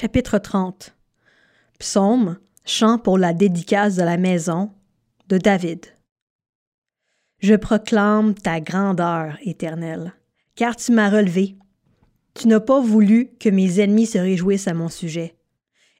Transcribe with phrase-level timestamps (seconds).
[0.00, 0.96] Chapitre 30
[1.78, 4.70] Psaume, chant pour la dédicace de la maison
[5.28, 5.84] de David.
[7.40, 10.14] Je proclame ta grandeur, Éternel,
[10.54, 11.58] car tu m'as relevé.
[12.32, 15.36] Tu n'as pas voulu que mes ennemis se réjouissent à mon sujet.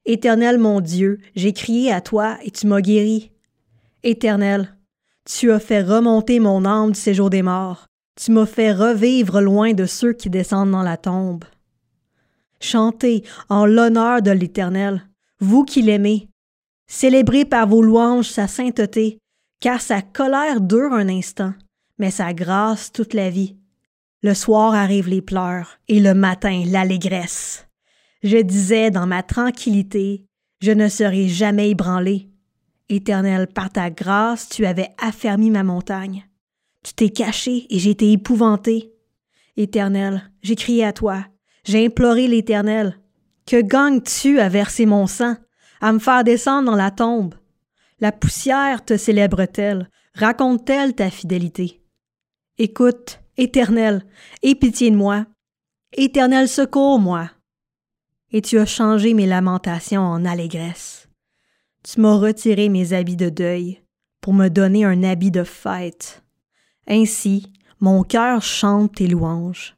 [0.07, 3.33] Éternel mon Dieu, j'ai crié à toi et tu m'as guéri.
[4.03, 4.79] Éternel,
[5.27, 7.85] tu as fait remonter mon âme du séjour des morts.
[8.17, 11.45] Tu m'as fait revivre loin de ceux qui descendent dans la tombe.
[12.71, 15.03] Chantez en l'honneur de l'Éternel,
[15.41, 16.29] vous qui l'aimez.
[16.87, 19.19] Célébrez par vos louanges sa sainteté,
[19.59, 21.53] car sa colère dure un instant,
[21.99, 23.57] mais sa grâce toute la vie.
[24.23, 27.67] Le soir arrivent les pleurs, et le matin l'allégresse.
[28.23, 30.25] Je disais dans ma tranquillité,
[30.61, 32.29] je ne serai jamais ébranlé.
[32.89, 36.25] Éternel, par ta grâce, tu avais affermi ma montagne.
[36.85, 38.93] Tu t'es caché et j'ai été épouvanté.
[39.57, 41.25] Éternel, j'ai crié à toi,
[41.65, 42.99] j'ai imploré l'Éternel.
[43.47, 45.37] Que gagnes-tu à verser mon sang,
[45.81, 47.35] à me faire descendre dans la tombe?
[48.01, 51.83] La poussière te célèbre-t-elle, raconte-t-elle ta fidélité?
[52.59, 54.05] Écoute, Éternel,
[54.43, 55.27] aie pitié de moi.
[55.93, 57.31] Éternel, secours-moi.
[58.33, 61.09] Et tu as changé mes lamentations en allégresse.
[61.83, 63.83] Tu m'as retiré mes habits de deuil
[64.21, 66.23] pour me donner un habit de fête.
[66.87, 69.77] Ainsi, mon cœur chante tes louanges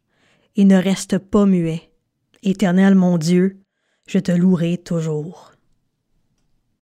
[0.56, 1.90] et ne reste pas muet.
[2.42, 3.62] Éternel mon Dieu,
[4.06, 5.51] je te louerai toujours.